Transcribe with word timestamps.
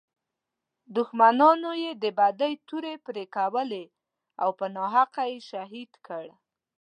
دښمنانو 0.95 1.71
یې 1.83 1.91
د 2.03 2.05
بدۍ 2.19 2.53
تورې 2.67 2.93
پړکولې 3.05 3.83
او 4.41 4.49
په 4.59 4.65
ناحقه 4.75 5.23
یې 5.31 5.39
شهید 5.49 5.91
کړ. 6.07 6.25